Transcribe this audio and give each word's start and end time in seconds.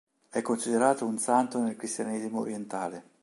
È 0.31 0.41
considerato 0.41 1.05
un 1.05 1.19
santo 1.19 1.61
nel 1.61 1.75
cristianesimo 1.75 2.39
orientale. 2.39 3.03